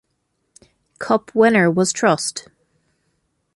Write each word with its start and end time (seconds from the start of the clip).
Cup 0.97 1.29
winner 1.35 1.69
was 1.69 1.93
Trust. 1.93 2.47